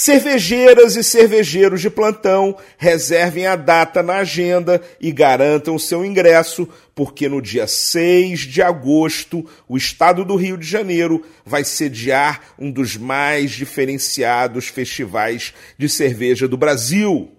[0.00, 7.28] Cervejeiras e cervejeiros de plantão, reservem a data na agenda e garantam seu ingresso, porque
[7.28, 12.96] no dia 6 de agosto, o estado do Rio de Janeiro vai sediar um dos
[12.96, 17.32] mais diferenciados festivais de cerveja do Brasil.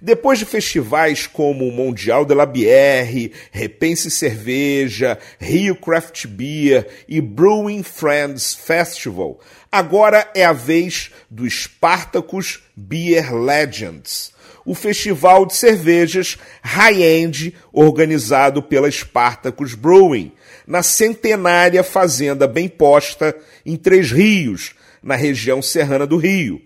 [0.00, 7.20] Depois de festivais como o Mundial de la Bière, Repense Cerveja, Rio Craft Beer e
[7.20, 9.38] Brewing Friends Festival,
[9.72, 14.30] Agora é a vez do Spartacus Beer Legends,
[14.66, 20.30] o festival de cervejas high-end organizado pela Spartacus Brewing,
[20.66, 23.34] na centenária fazenda bem posta
[23.64, 26.60] em Três Rios, na região serrana do Rio,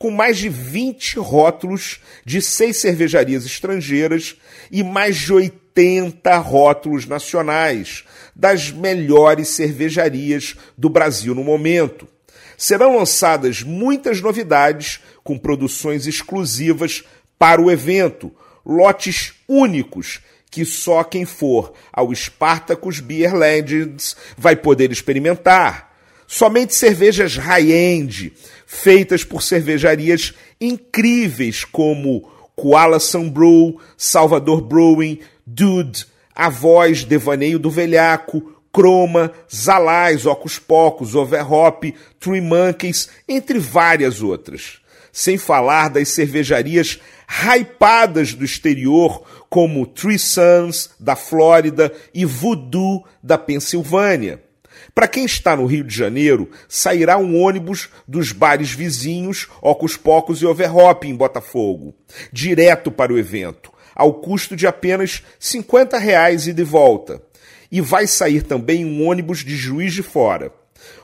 [0.00, 4.34] com mais de 20 rótulos de seis cervejarias estrangeiras
[4.70, 12.08] e mais de 80 rótulos nacionais das melhores cervejarias do Brasil no momento
[12.56, 17.04] serão lançadas muitas novidades com produções exclusivas
[17.38, 24.90] para o evento, lotes únicos que só quem for ao Spartacus Beer Legends vai poder
[24.90, 25.89] experimentar.
[26.32, 28.32] Somente cervejas high-end,
[28.64, 32.20] feitas por cervejarias incríveis como
[32.54, 32.98] Koala
[33.32, 42.40] Brew, Salvador Brewing, Dude, A Voz, Devaneio do Velhaco, Croma, Zalais, Ocus Pocos, Overhop, Three
[42.40, 44.78] Monkeys, entre várias outras.
[45.10, 53.36] Sem falar das cervejarias hypadas do exterior, como Three Suns, da Flórida, e Voodoo, da
[53.36, 54.48] Pensilvânia.
[54.94, 60.42] Para quem está no Rio de Janeiro, sairá um ônibus dos bares vizinhos, Ocus Pocos
[60.42, 61.94] e Overhop, em Botafogo,
[62.32, 67.22] direto para o evento, ao custo de apenas 50 reais e de volta
[67.70, 70.52] e vai sair também um ônibus de Juiz de Fora.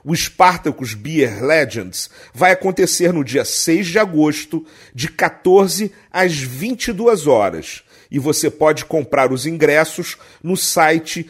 [0.02, 4.64] O Spartacus Beer Legends vai acontecer no dia 6 de agosto,
[4.94, 7.82] de 14 às 22 horas.
[8.10, 11.28] E você pode comprar os ingressos no site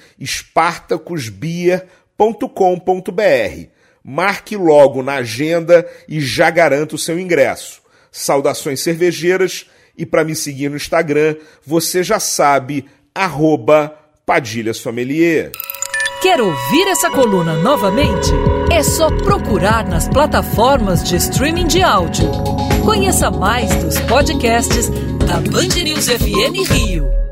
[2.17, 3.69] spartacusbeer.com.br.
[4.03, 7.83] Marque logo na agenda e já garanta o seu ingresso.
[8.11, 9.67] Saudações cervejeiras
[9.97, 13.95] e para me seguir no Instagram, você já sabe, arroba
[14.25, 15.53] Padilha Sommelier.
[16.23, 18.31] Quer ouvir essa coluna novamente?
[18.71, 22.31] É só procurar nas plataformas de streaming de áudio.
[22.85, 24.89] Conheça mais dos podcasts
[25.27, 27.26] da Band News FM Rio.